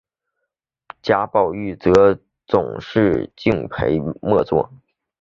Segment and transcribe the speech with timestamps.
[1.03, 4.67] 贾宝玉则总是敬陪末座。